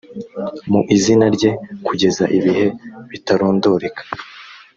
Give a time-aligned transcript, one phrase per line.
[0.69, 1.51] mu izina rye
[1.85, 2.65] kugeza ibihe
[3.09, 4.01] bitarondoreka